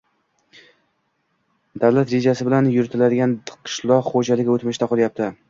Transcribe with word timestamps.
avlat 1.89 2.13
rejasi 2.15 2.49
bilan 2.49 2.71
yuritiladigan 2.77 3.37
qishloq 3.53 4.11
xo‘jaligi 4.17 4.55
o‘tmishda 4.57 4.91
qolyapti 4.95 5.31